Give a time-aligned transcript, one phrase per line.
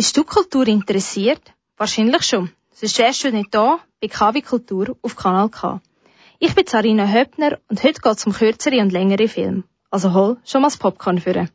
[0.00, 1.42] Bist du Kultur interessiert?
[1.76, 2.50] Wahrscheinlich schon.
[2.72, 5.82] Sonst wärst du nicht hier bei KW Kultur auf Kanal K.
[6.38, 9.64] Ich bin Sarina Höppner und heute geht es um kürzere und längere Film.
[9.90, 11.48] Also hol schon mal das Popcorn für.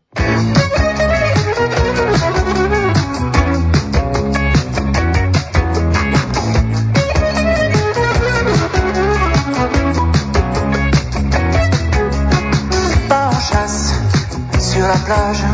[14.60, 15.48] Sur la plage,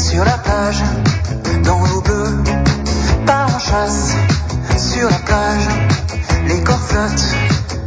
[0.00, 1.27] sur la plage,
[1.68, 2.42] dans l'eau bleue,
[3.26, 4.16] pas en chasse,
[4.78, 5.68] sur la plage,
[6.46, 7.28] les corps flottent,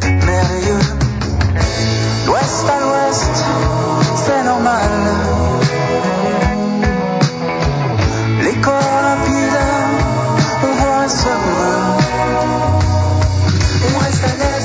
[0.03, 0.85] merveilleux.
[2.25, 3.35] D'ouest à l'ouest,
[4.23, 4.89] c'est normal.
[8.43, 9.61] Les corps rapides,
[10.63, 11.09] on voit un
[13.87, 14.60] On reste à l'aise.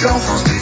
[0.00, 0.57] confronter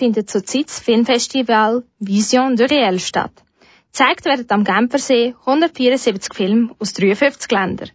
[0.00, 3.34] Findet zurzeit das Filmfestival Vision de Réel statt.
[3.92, 7.90] Zeigt werden am Genfersee 174 Filme aus 53 Ländern.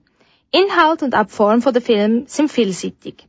[0.52, 3.28] Inhalt und auch die Form der Filme sind vielseitig.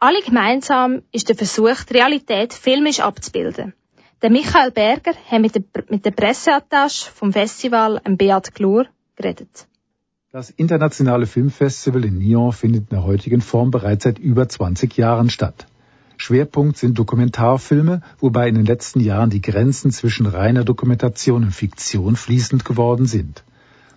[0.00, 3.72] Alle gemeinsam ist der Versuch, die Realität filmisch abzubilden.
[4.20, 8.84] Der Michael Berger hat mit der, mit der Presseattache vom Festival, Beat Glur,
[9.16, 9.66] geredet.
[10.30, 15.30] Das internationale Filmfestival in Nyon findet in der heutigen Form bereits seit über 20 Jahren
[15.30, 15.66] statt.
[16.16, 22.16] Schwerpunkt sind Dokumentarfilme, wobei in den letzten Jahren die Grenzen zwischen reiner Dokumentation und Fiktion
[22.16, 23.44] fließend geworden sind.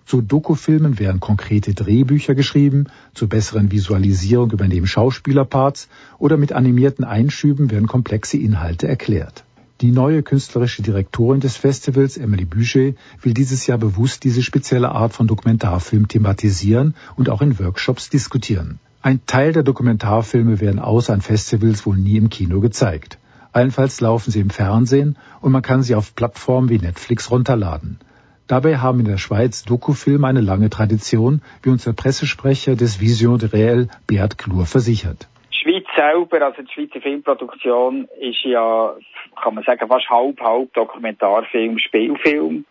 [0.06, 7.70] Zu Dokufilmen werden konkrete Drehbücher geschrieben, zur besseren Visualisierung übernehmen Schauspielerparts oder mit animierten Einschüben
[7.72, 9.44] werden komplexe Inhalte erklärt.
[9.82, 15.14] Die neue künstlerische Direktorin des Festivals, Emily Bücher, will dieses Jahr bewusst diese spezielle Art
[15.14, 18.80] von Dokumentarfilm thematisieren und auch in Workshops diskutieren.
[19.08, 23.20] Ein Teil der Dokumentarfilme werden außer an Festivals wohl nie im Kino gezeigt.
[23.54, 28.02] Allenfalls laufen sie im Fernsehen und man kann sie auf Plattformen wie Netflix runterladen.
[28.50, 33.40] Dabei haben in der Schweiz Dokufilme eine lange Tradition, wie uns der Pressesprecher des Vision
[33.40, 35.30] de Réel, Beat Klur, versichert.
[35.52, 38.94] Schweiz selber, also die Schweizer Filmproduktion, ist ja
[39.42, 42.66] kann man sagen, fast halb, halb Dokumentarfilm, Spielfilm.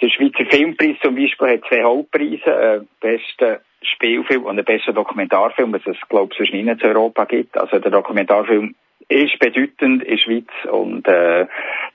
[0.00, 3.58] Der Schweizer Filmpreis zum Beispiel hat zwei Hauptpreise, äh, besten
[3.94, 7.56] Spielfilm und den besten Dokumentarfilm, was es, glaube ich, sonst nicht in Europa gibt.
[7.56, 8.74] Also der Dokumentarfilm
[9.08, 11.46] ist bedeutend in der Schweiz und äh,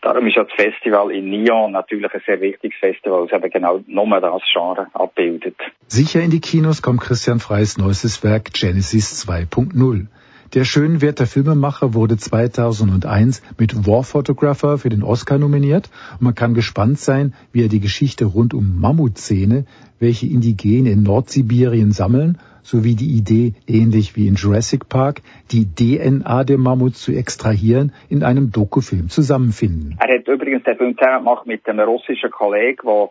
[0.02, 3.82] darum ist ja das Festival in Nyon natürlich ein sehr wichtiges Festival, das eben genau
[3.86, 5.58] nur das Genre abbildet.
[5.88, 10.08] Sicher in die Kinos kommt Christian Freys neuestes Werk Genesis 2.0.
[10.54, 16.54] Der Schönwerter Filmemacher wurde 2001 mit War Photographer für den Oscar nominiert und man kann
[16.54, 19.64] gespannt sein, wie er die Geschichte rund um Mammutzähne,
[20.00, 25.22] welche Indigene in Nordsibirien sammeln, sowie die Idee, ähnlich wie in Jurassic Park,
[25.52, 29.96] die DNA der Mammuts zu extrahieren, in einem Dokufilm zusammenfinden.
[30.02, 33.10] Er hat übrigens den Film zusammen gemacht mit einem russischen Kollegen, der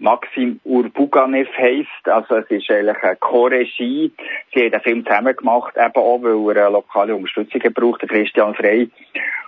[0.00, 2.08] Maxim Urbuganev heisst.
[2.08, 4.10] Also es ist eigentlich eine Co-Regie.
[4.52, 8.08] Sie haben den Film zusammen gemacht, eben auch, weil er eine lokale Unterstützung braucht, der
[8.08, 8.90] Christian Frey.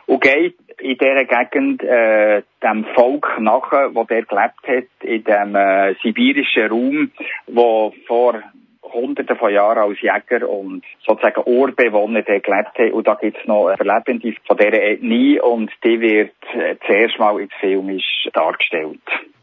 [0.07, 5.55] Und geht in dieser Gegend äh, dem Volk nachher, wo der gelebt hat, in dem
[5.55, 7.11] äh, sibirischen Raum,
[7.47, 8.43] wo vor
[8.83, 12.93] Hunderte von Jahren als Jäger und sozusagen Urbewohner gelebt haben.
[12.93, 17.41] Und da gibt es noch Verlebende von dieser Ethnie und die wird äh, zuerst mal
[17.41, 17.99] ins Film
[18.35, 19.01] dargestellt.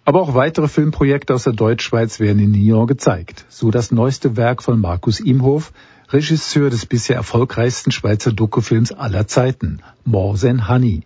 [0.09, 3.45] Aber auch weitere Filmprojekte aus der Deutschschweiz werden in Nyon gezeigt.
[3.47, 5.71] So das neueste Werk von Markus Imhof,
[6.07, 11.03] Regisseur des bisher erfolgreichsten Schweizer Dokufilms aller Zeiten, More Than Honey.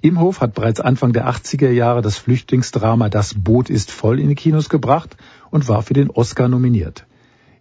[0.00, 4.36] Imhof hat bereits Anfang der 80er Jahre das Flüchtlingsdrama Das Boot ist voll in die
[4.36, 5.18] Kinos gebracht
[5.50, 7.04] und war für den Oscar nominiert.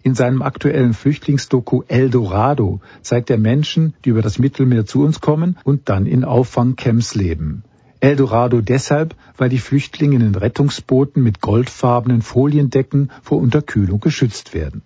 [0.02, 5.20] In seinem aktuellen Flüchtlingsdoku El Dorado zeigt er Menschen, die über das Mittelmeer zu uns
[5.20, 7.66] kommen und dann in Auffangcamps leben.
[8.02, 14.82] Eldorado deshalb, weil die Flüchtlinge in den Rettungsbooten mit goldfarbenen Foliendecken vor Unterkühlung geschützt werden.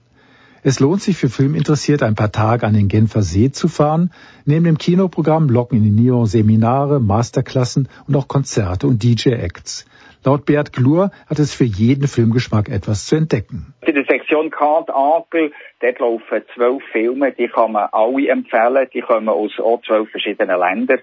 [0.66, 4.12] Es lohnt sich für Filminteressierte ein paar Tage an den Genfer See zu fahren.
[4.46, 9.86] Neben dem Kinoprogramm locken in Nyon Seminare, Masterklassen und auch Konzerte und DJ-Acts.
[10.26, 13.74] Laut Beat Glur hat es für jeden Filmgeschmack etwas zu entdecken.
[13.82, 15.52] In der Sektion Kant Ankel,
[15.82, 18.88] dort laufen zwölf Filme, die kann man alle empfehlen.
[18.94, 21.02] Die kommen aus auch zwölf verschiedenen Ländern.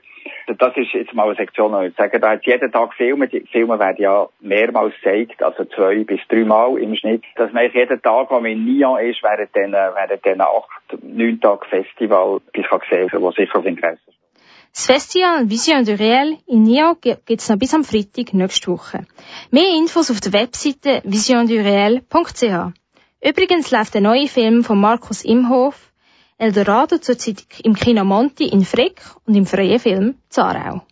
[0.59, 3.29] Das ist jetzt mal eine Sektion, wo ich sage, da hat jeden Tag Filme.
[3.29, 7.25] Die Filme werden ja mehrmals gezeigt, also zwei bis dreimal im Schnitt.
[7.37, 11.41] Dass man jeden Tag, wo man in Nyon ist, während diesen, während diesen acht, neun
[11.41, 14.20] Tage Festival, bis kann sehen, wo sicher auf Interesse ist.
[14.73, 19.05] Das Festival Vision du Réel in Nyon gibt es noch bis am Freitag nächste Woche.
[19.51, 22.73] Mehr Infos auf der Webseite visionduréel.ch.
[23.21, 25.93] Übrigens läuft der neue Film von Markus Imhof,
[26.39, 30.83] Eldorado zurzeit im Kino Monti in Frick und im freien Film Zarau.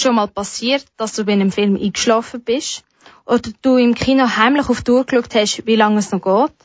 [0.00, 2.84] Schon mal passiert, dass du bei einem Film eingeschlafen bist?
[3.24, 6.56] Oder du im Kino heimlich auf die Uhr geschaut hast, wie lange es noch geht?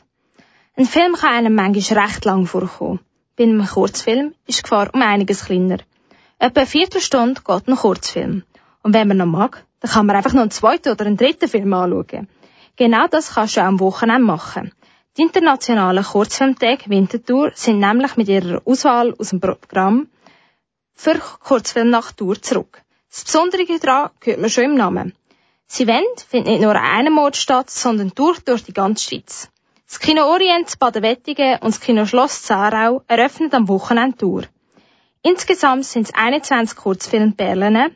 [0.76, 3.00] Ein Film kann einem manchmal recht lang vorkommen.
[3.36, 5.78] Bei einem Kurzfilm ist die Gefahr um einiges kleiner.
[6.38, 8.44] Etwa eine Viertelstunde geht ein Kurzfilm.
[8.82, 11.48] Und wenn man noch mag, dann kann man einfach noch einen zweiten oder einen dritten
[11.48, 12.28] Film anschauen.
[12.76, 14.72] Genau das kannst du auch am Wochenende machen.
[15.16, 20.08] Die internationalen Kurzfilmtage Winterthur sind nämlich mit ihrer Auswahl aus dem Programm
[20.94, 22.83] für Kurzfilmnacht Tour zurück.
[23.14, 25.14] Das Besondere daran hört man schon im Namen.
[25.68, 29.48] Das Event findet nicht nur an einem Ort statt, sondern durch, durch die ganze Schweiz.
[29.86, 34.42] Das Kino Orient Baden-Wettigen und das Kino Schloss Zarau eröffnen am Wochenende Tour.
[35.22, 37.94] Insgesamt sind es 21 Kurzfilmperlen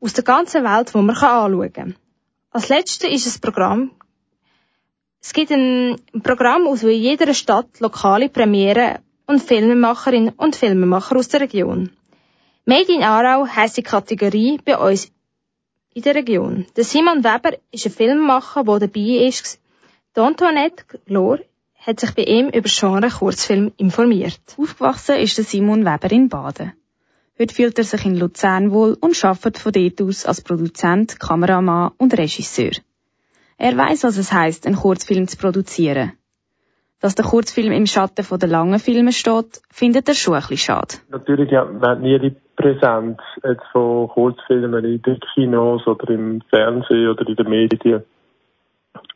[0.00, 1.96] aus der ganzen Welt, die man anschauen kann.
[2.50, 3.90] Als letztes ist das Programm.
[5.20, 11.42] Es gibt ein Programm aus jeder Stadt lokale Premiere und Filmemacherinnen und Filmemacher aus der
[11.42, 11.90] Region.
[12.66, 15.12] Made in Aarau heisst die Kategorie bei uns
[15.92, 16.64] in der Region.
[16.76, 19.60] Der Simon Weber ist ein Filmemacher, der dabei ist.
[20.16, 21.40] Die Antoinette Glor
[21.74, 24.40] hat sich bei ihm über Genre Kurzfilm informiert.
[24.56, 26.72] Aufgewachsen ist der Simon Weber in Baden.
[27.38, 31.92] Heute fühlt er sich in Luzern wohl und arbeitet von dort aus als Produzent, Kameramann
[31.98, 32.72] und Regisseur.
[33.58, 36.12] Er weiß, was es heißt, einen Kurzfilm zu produzieren.
[37.00, 40.56] Dass der Kurzfilm im Schatten von der langen Filme steht, findet er schon ein bisschen
[40.56, 40.94] schade.
[41.10, 46.40] Natürlich ja, man hat nie die Präsenz jetzt von Kurzfilmen in den Kinos oder im
[46.50, 48.04] Fernsehen oder in den Medien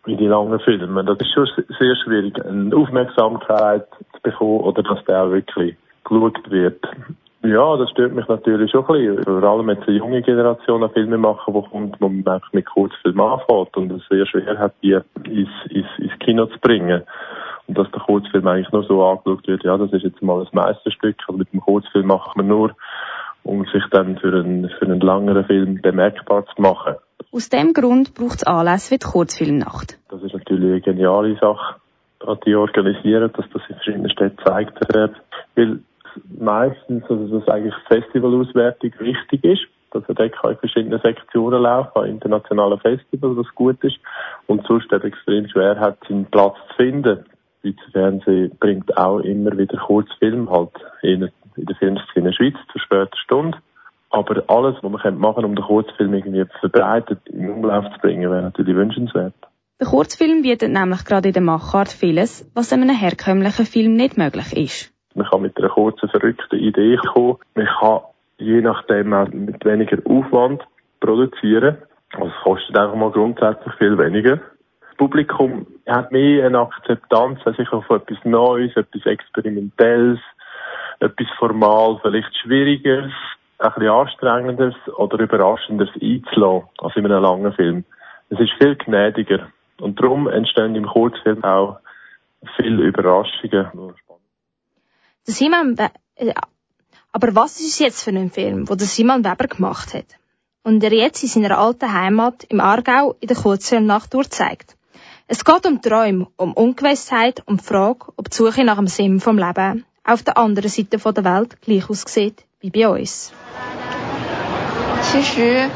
[0.05, 1.05] wie die langen Filme.
[1.05, 6.51] Das ist schon sehr schwierig, eine Aufmerksamkeit zu bekommen oder dass der auch wirklich geschaut
[6.51, 6.85] wird.
[7.45, 9.25] Ja, das stört mich natürlich schon ein bisschen.
[9.25, 12.67] Vor allem jetzt eine junge Generation an Filme machen, die kommt, wo man einfach mit
[12.67, 17.03] Kurzfilmen anfängt und es sehr schwer hat, die ins, ins, ins Kino zu bringen.
[17.69, 20.49] Und dass der Kurzfilm eigentlich nur so angeschaut wird, ja, das ist jetzt mal ein
[20.53, 22.75] Meisterstück, aber mit dem Kurzfilm macht man nur,
[23.49, 26.97] um sich dann für einen, für einen langeren Film bemerkbar zu machen.
[27.33, 29.99] Aus dem Grund braucht es Anlässe wie die Kurzfilmnacht.
[30.11, 31.77] Das ist natürlich eine geniale Sache,
[32.47, 35.17] die organisieren, dass das in verschiedenen Städten gezeigt wird.
[35.57, 35.81] Weil
[36.39, 42.09] meistens, also dass eigentlich Festivalauswertung wichtig ist, dass er dort in verschiedenen Sektionen laufen, an
[42.09, 43.99] internationalen Festivals, was gut ist,
[44.47, 47.25] und sonst eben extrem schwer hat, seinen Platz zu finden.
[47.63, 50.71] Schweizer Fernsehen bringt auch immer wieder Kurzfilme, halt
[51.03, 53.59] in, in der Filmszene Schweiz zur später Stunde.
[54.11, 58.43] Aber alles, was man machen um den Kurzfilm irgendwie verbreitet in Umlauf zu bringen, wäre
[58.43, 59.35] natürlich wünschenswert.
[59.81, 64.17] Der Kurzfilm bietet nämlich gerade in der Machart vieles, was in einem herkömmlichen Film nicht
[64.17, 64.93] möglich ist.
[65.15, 67.37] Man kann mit einer kurzen, verrückten Idee kommen.
[67.55, 68.01] Man kann
[68.39, 70.63] je nachdem auch mit weniger Aufwand
[71.01, 71.79] produzieren.
[72.15, 74.37] Also es kostet einfach mal grundsätzlich viel weniger.
[74.81, 80.19] Das Publikum hat mehr eine Akzeptanz, sich auf etwas Neues, etwas Experimentelles,
[81.01, 83.13] etwas formal, vielleicht Schwierigeres,
[83.59, 87.85] ein bisschen Anstrengendes oder Überraschendes einzulassen als in einem langen Film.
[88.31, 89.49] Es ist viel gnädiger.
[89.81, 91.79] Und darum entstehen im Kurzfilm auch
[92.57, 93.95] viele Überraschungen.
[95.25, 95.77] Simon
[96.17, 96.35] äh,
[97.13, 100.07] aber was ist es jetzt für ein Film, der Simon Weber gemacht hat?
[100.63, 104.77] Und er jetzt in seiner alten Heimat im Aargau in der Kurzfilmnacht durchzeigt.
[105.27, 109.21] Es geht um Träume, um Ungewissheit, um die Frage, ob die Suche nach dem Sinn
[109.21, 113.31] vom Leben auf der anderen Seite der Welt gleich aussieht wie bei uns.
[115.03, 115.69] 其实，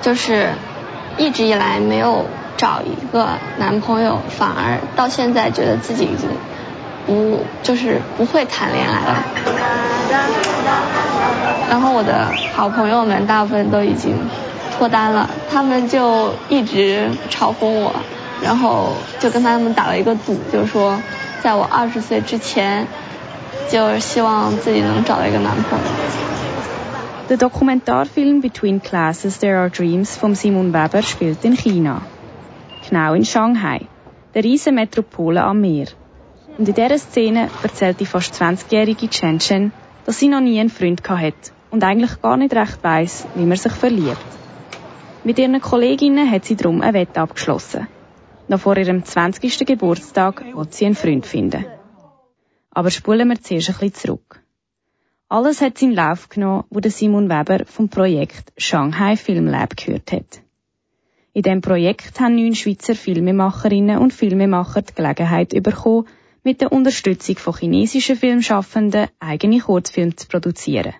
[0.00, 0.48] 就是
[1.18, 2.24] 一直以来没有
[2.56, 6.28] 找一个男朋友，反而到现在觉得自己已经
[7.06, 9.22] 不就是不会谈恋爱了。
[11.68, 14.14] 然后我的好朋友们大部分都已经
[14.76, 17.94] 脱单了，他们就一直嘲讽我，
[18.42, 20.98] 然后就跟他们打了一个赌，就是说
[21.42, 22.86] 在我二十岁之前，
[23.69, 25.85] 就是希望自己能找到一个男朋友。
[27.29, 32.01] Der Dokumentarfilm Between Classes There Are Dreams von Simon Weber spielt in China.
[32.89, 33.87] Genau in Shanghai.
[34.33, 35.87] der riesen Metropole am Meer.
[36.57, 39.71] Und in dieser Szene erzählt die fast 20-jährige Chen Chen,
[40.05, 43.57] dass sie noch nie einen Freund hat und eigentlich gar nicht recht weiss, wie man
[43.57, 44.17] sich verliebt.
[45.23, 47.87] Mit ihren Kolleginnen hat sie darum eine Wette abgeschlossen.
[48.47, 49.65] Noch vor ihrem 20.
[49.65, 51.65] Geburtstag will sie einen Freund finden.
[52.78, 54.40] Aber spulen wir zuerst ein bisschen zurück.
[55.28, 60.12] Alles hat seinen Lauf genommen, wo der Simon Weber vom Projekt Shanghai Film Lab gehört
[60.12, 60.42] hat.
[61.32, 66.06] In diesem Projekt haben neun Schweizer Filmemacherinnen und Filmemacher die Gelegenheit bekommen,
[66.44, 70.94] mit der Unterstützung von chinesischen Filmschaffenden eigene Kurzfilme zu produzieren.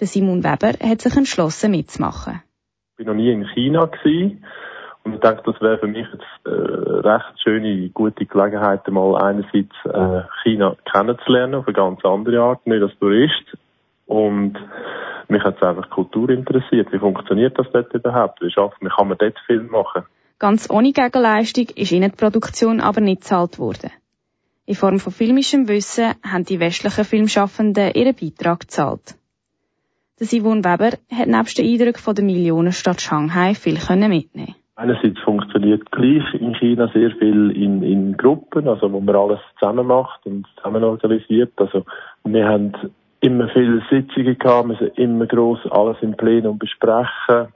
[0.00, 2.40] Der Simon Weber hat sich entschlossen mitzumachen.
[2.96, 3.90] Ich war noch nie in China.
[5.06, 9.72] Und ich denke, das wäre für mich jetzt äh, recht schöne, gute Gelegenheit, mal einerseits
[9.84, 13.56] äh, China kennenzulernen auf eine ganz andere Art, nicht als Tourist.
[14.06, 14.54] Und
[15.28, 16.92] mich hat es einfach Kultur interessiert.
[16.92, 18.40] Wie funktioniert das dort überhaupt?
[18.42, 20.02] Wie schafft wie kann man dort Film machen?
[20.40, 23.92] Ganz ohne Gegenleistung ist ihnen die Produktion aber nicht gezahlt worden.
[24.64, 29.14] In Form von filmischem Wissen haben die westlichen Filmschaffenden ihren Beitrag gezahlt.
[30.18, 35.90] Der Simon Weber hat nebst den Eindrücken von der Millionenstadt Shanghai viel mitnehmen Einerseits funktioniert
[35.90, 40.46] gleich in China sehr viel in, in Gruppen, also wo man alles zusammen macht und
[40.56, 41.52] zusammen organisiert.
[41.56, 41.84] Also
[42.24, 42.72] wir haben
[43.20, 47.48] immer viele Sitzungen gehabt, müssen immer groß alles im Plenum besprechen.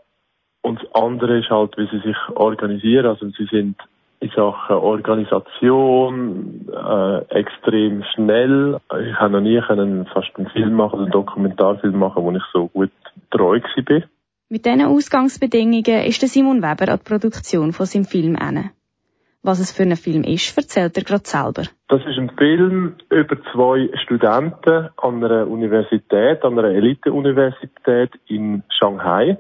[0.63, 3.05] Und das andere ist halt, wie sie sich organisieren.
[3.05, 3.77] Also sie sind
[4.21, 8.79] in Sachen Organisation äh, extrem schnell.
[8.99, 12.69] Ich habe noch nie können fast einen Film machen, einen Dokumentarfilm machen, wo ich so
[12.69, 12.91] gut
[13.31, 14.03] treu war.
[14.53, 18.73] Mit diesen Ausgangsbedingungen ist der Simon Weber an die Produktion von seinem Film inne.
[19.45, 21.63] Was es für ein Film ist, erzählt er gerade selber.
[21.87, 29.39] Das ist ein Film über zwei Studenten an einer Universität, an einer Elite-Universität in Shanghai.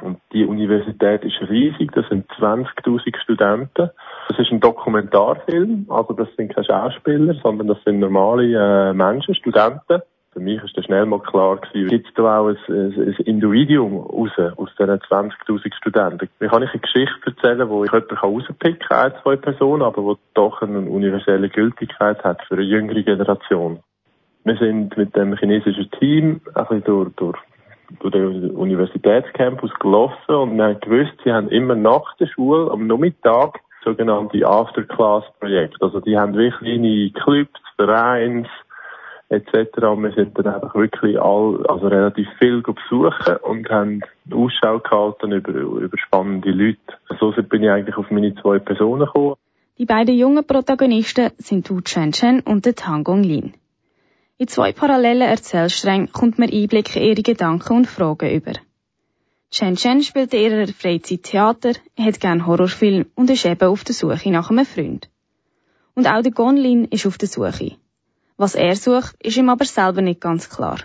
[0.00, 3.90] Und die Universität ist riesig, das sind 20.000 Studenten.
[4.28, 8.44] Das ist ein Dokumentarfilm, also das sind keine Schauspieler, sondern das sind normale
[8.90, 10.02] äh, Menschen, Studenten.
[10.32, 13.96] Für mich ist das schnell mal klar gewesen, gibt es da auch ein, ein, Individuum
[13.96, 16.28] raus, aus diesen 20.000 Studenten.
[16.38, 20.04] Wie kann ich eine Geschichte erzählen, wo ich jemanden rauspicken kann, ein, zwei Personen, aber
[20.04, 23.80] wo doch eine universelle Gültigkeit hat für eine jüngere Generation.
[24.44, 27.38] Wir sind mit dem chinesischen Team ein bisschen durch, durch
[27.98, 32.86] durch den Universitätscampus gelaufen und wir haben gewusst, sie haben immer nach der Schule am
[32.86, 35.76] Nachmittag sogenannte Afterclass-Projekte.
[35.80, 38.46] Also die haben wirklich kleine Clubs, Vereins,
[39.30, 39.78] etc.
[39.78, 45.52] Wir sind dann einfach wirklich all, also relativ viel besuchen und haben Ausschau gehalten über,
[45.52, 46.78] über spannende Leute.
[47.18, 49.36] So bin ich eigentlich auf meine zwei Personen gekommen.
[49.78, 53.54] Die beiden jungen Protagonisten sind Wu Chen und der Tang Gong Lin.
[54.36, 58.52] In zwei parallelen Erzählsträngen kommt man Einblick in ihre Gedanken und Fragen über.
[59.50, 63.94] Chen Chen spielt in ihrer Freizeit Theater, hat gern Horrorfilm und ist eben auf der
[63.94, 65.08] Suche nach einem Freund.
[65.94, 67.76] Und auch der Gonlin ist auf der Suche.
[68.42, 70.78] Was er sucht, ist ihm aber selber nicht ganz klar.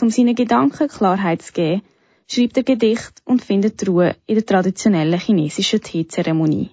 [0.00, 1.82] Um seinen Gedanken Klarheit zu geben,
[2.28, 6.70] schreibt er Gedicht und findet Ruhe in der traditionellen chinesischen Teezeremonie.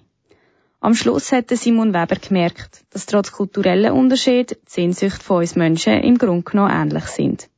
[0.78, 5.94] Am Schluss hat Simon Weber gemerkt, dass trotz kulturellen Unterschied die Sehnsucht von uns Menschen
[5.94, 7.48] im Grunde genommen ähnlich sind.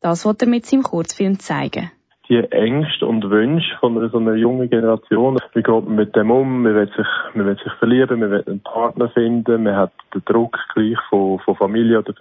[0.00, 1.90] Das wollte er mit seinem Kurzfilm zeigen.
[2.28, 6.62] Die Ängste und Wünsche von so einer jungen Generation, wie geht man mit dem um?
[6.62, 10.22] Man will sich, man will sich verlieben, man will einen Partner finden, man hat den
[10.26, 12.12] Druck gleich von, von Familie oder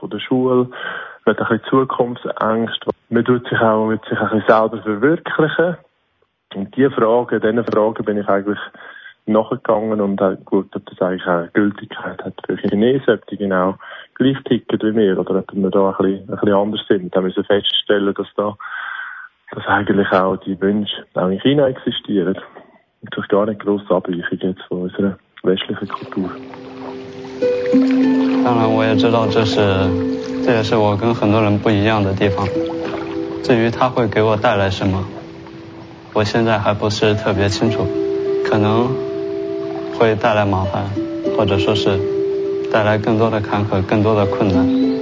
[0.00, 0.68] von der Schule,
[1.24, 5.76] man hat ein bisschen Zukunftsängste, man tut sich auch, mit sich ein bisschen selber verwirklichen.
[6.56, 8.58] Und diese Fragen, diesen Fragen bin ich eigentlich
[9.26, 13.76] nachgegangen und habe geschaut, ob das eigentlich auch Gültigkeit hat für Chinesen, ob die genau
[14.14, 17.14] gleich ticken wie wir oder ob wir da ein bisschen, ein bisschen anders sind.
[17.14, 18.56] Da müssen wir feststellen, dass da
[28.44, 29.56] 当然，我也知道这是，
[30.44, 32.46] 这也是我跟很多人不一样的地方。
[33.42, 35.04] 至于它会给我带来什么，
[36.12, 37.86] 我现在还不是特别清楚，
[38.44, 38.88] 可能
[39.96, 40.84] 会带来麻烦，
[41.36, 41.98] 或者说是
[42.72, 44.95] 带来更多的坎坷、更多的困难。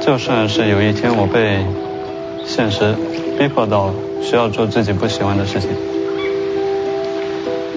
[0.00, 1.64] 就算是有一天我被
[2.44, 2.94] 现实
[3.38, 5.70] 逼迫到需要做自己不喜欢的事情。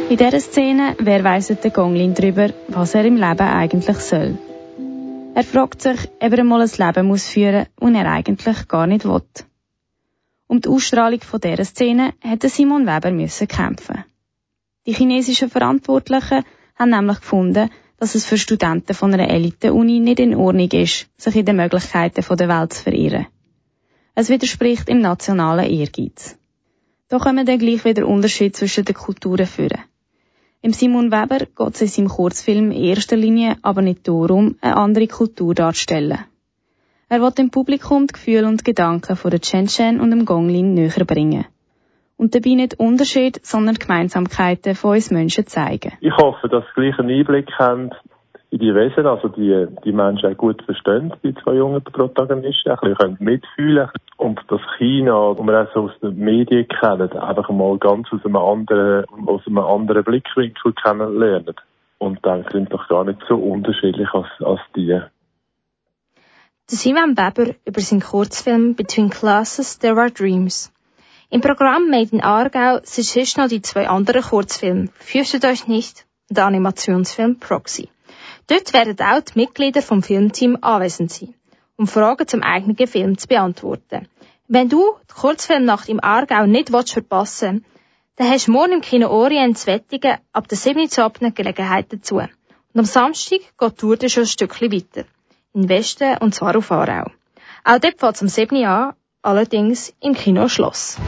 [0.10, 4.38] In dieser Szene verweist der Gonglin darüber, was er im Leben eigentlich soll.
[5.36, 8.88] Er fragt sich, ob er mal ein Leben muss führen muss, das er eigentlich gar
[8.88, 9.22] nicht will.
[10.48, 14.06] Um die Ausstrahlung von dieser Szene hätte Simon Weber müssen kämpfen.
[14.86, 16.46] Die chinesischen Verantwortlichen
[16.80, 17.70] haben nämlich gefunden,
[18.03, 22.37] dass es für Studenten von einer Elite-Uni nicht in Ordnung ist, sich in den Möglichkeiten
[22.37, 23.27] der Welt zu verirren.
[24.17, 26.37] Es widerspricht im nationalen Ehrgeiz.
[27.09, 29.83] Da kommen dann gleich wieder Unterschiede zwischen den Kulturen führen.
[30.63, 34.79] Im Simon Weber geht es in seinem Kurzfilm in erster Linie aber nicht darum, eine
[34.79, 36.19] andere Kultur darzustellen.
[37.09, 40.75] Er will dem Publikum die Gefühle und Gedanken von der Chen Chen und dem Gonglin
[40.75, 41.45] näher bringen.
[42.23, 45.95] Und dabei nicht Unterschiede, sondern Gemeinsamkeiten von uns Menschen zeigen.
[46.01, 47.91] Ich hoffe, dass sie gleich einen Einblick haben
[48.51, 52.79] in die Wesen, also die, die Menschen auch gut verstehen, die zwei jungen Protagonisten, ein
[52.79, 57.51] bisschen können mitfühlen und das China, das wir auch so aus den Medien kennen, einfach
[57.51, 61.57] mal ganz aus einem anderen, aus einem anderen Blickwinkel kennenlernen.
[61.99, 64.87] Und dann sind doch gar nicht so unterschiedlich als, als die.
[64.87, 65.11] Der
[66.69, 70.73] Simon Weber über seinen Kurzfilm Between Classes There Are Dreams.
[71.33, 76.05] Im Programm Made in Aargau sind sonst noch die zwei anderen Kurzfilme Fürchtet euch nicht
[76.29, 77.89] und der Animationsfilm Proxy.
[78.49, 81.33] Dort werden auch die Mitglieder vom Filmteam anwesend sein,
[81.77, 84.09] um Fragen zum eigenen Film zu beantworten.
[84.47, 87.65] Wenn du die Kurzfilmnacht im Aargau nicht willst verpassen
[88.17, 90.87] dann hast du morgen im Kino Orient zu Wettigen ab der 7.
[90.99, 92.17] Uhr Gelegenheit dazu.
[92.17, 92.29] Und
[92.75, 95.07] am Samstag geht die Tour dann schon ein Stückchen weiter.
[95.55, 97.11] In Westen und zwar auf Aarau.
[97.65, 98.55] Auch dort fängt es am 7.
[98.55, 100.99] Uhr an, allerdings im Kino Schloss.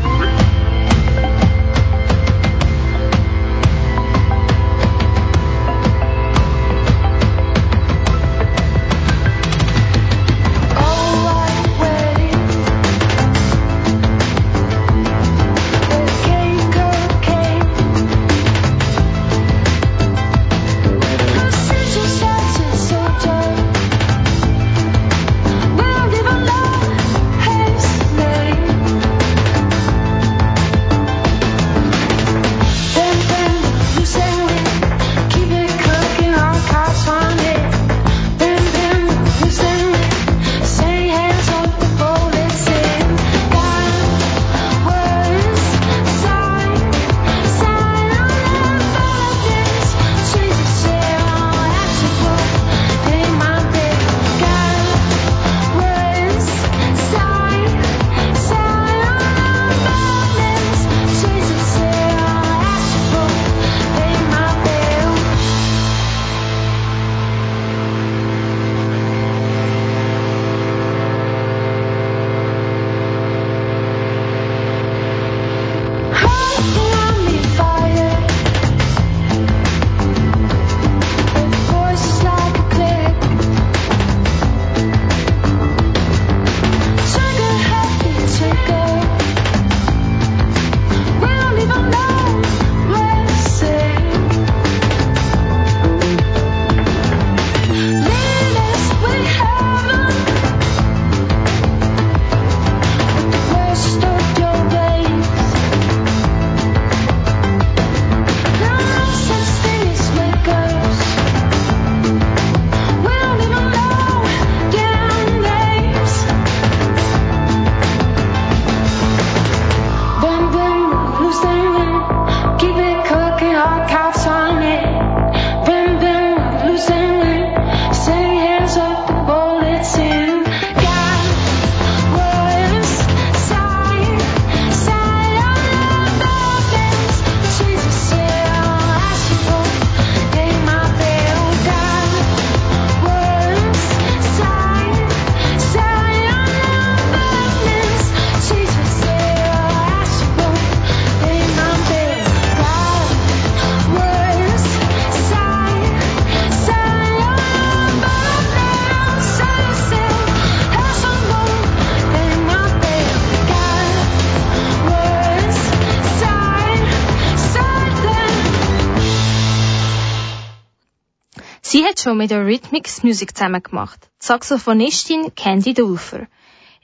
[172.05, 173.99] Schon mit der Rhythmix Musik zusammen gemacht.
[174.21, 176.27] Die Saxophonistin Candy Dulfer.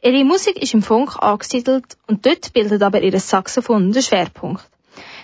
[0.03, 4.65] Ihre Musik ist im Funk angesiedelt und dort bildet aber ihr Saxophon den Schwerpunkt.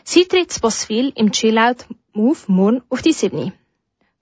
[0.04, 0.60] Sie tritt zu
[0.92, 3.52] im Chillout Move morgen auf die Sydney.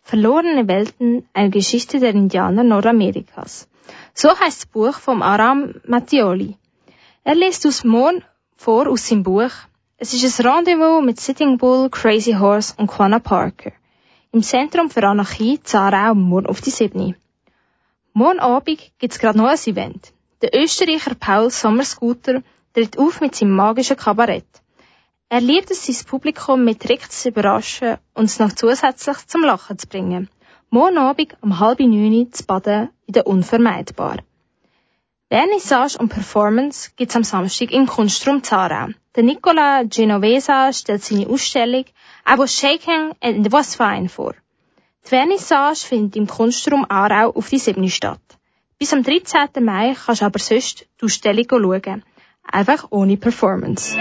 [0.01, 3.67] Verlorene Welten, eine Geschichte der Indianer Nordamerikas.
[4.15, 6.57] So heißt das Buch vom Aram Mattioli.
[7.25, 8.23] Er liest aus morgen
[8.57, 9.55] vor aus seinem Buch.
[9.97, 13.73] Es ist ein Rendezvous mit Sitting Bull, Crazy Horse und Quanah Parker.
[14.35, 17.15] Im Zentrum für Anarchie Zarau morgen auf die Sydney.
[18.15, 20.13] Morgen Abend gibt's gerade noch ein Event.
[20.43, 22.43] Der Österreicher Paul Sommerscooter
[22.73, 24.49] tritt auf mit seinem magischen Kabarett.
[25.29, 29.79] Er liebt es, sein Publikum mit Tricks zu überraschen und es noch zusätzlich zum Lachen
[29.79, 30.29] zu bringen.
[30.69, 34.17] Morgen Abend um halb neun zu baden in der Unvermeidbar.
[35.35, 38.91] Vernissage und Performance gibt's am Samstag im Kunstraum Zarau.
[39.17, 41.87] Der Nicola Genovesa stellt seine Ausstellung
[42.25, 44.35] I was shaking and it was fine vor.
[45.05, 47.89] Die Vernissage findet im Kunstraum Aarau auf die 7.
[47.89, 48.21] statt.
[48.79, 49.49] Bis am 13.
[49.65, 52.05] Mai kannst du aber sonst die Ausstellung schauen.
[52.45, 53.97] Einfach ohne Performance.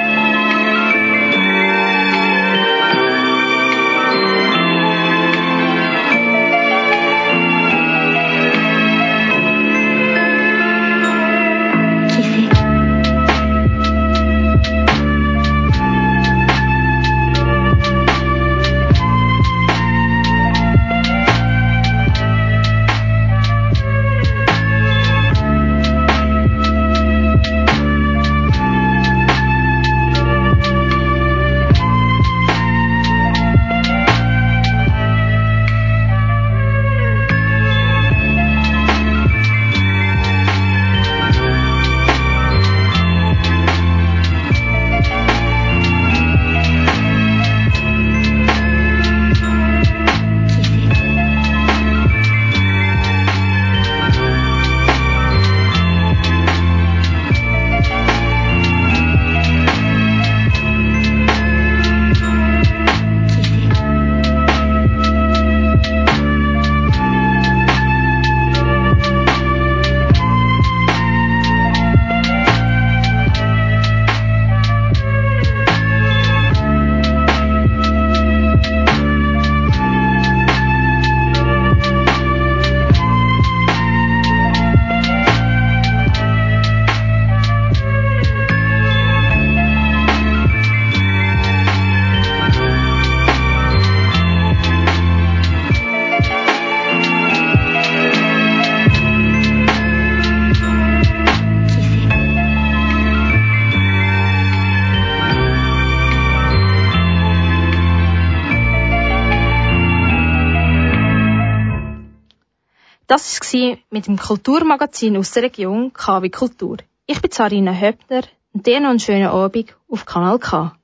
[113.13, 116.77] Das war mit dem Kulturmagazin aus der Region KW Kultur.
[117.05, 118.23] Ich bin Sarina Höppner
[118.53, 120.75] und dir noch einen schönen Abend auf Kanal K.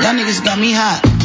[0.00, 1.19] Y'all niggas got me hot.